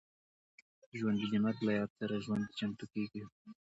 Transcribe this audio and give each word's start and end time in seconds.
ژوندي 0.97 1.27
د 1.31 1.35
مرګ 1.43 1.59
له 1.67 1.71
یاد 1.79 1.91
سره 1.99 2.21
ژوند 2.25 2.43
ته 2.49 2.53
چمتو 2.59 2.85
کېږي 2.93 3.21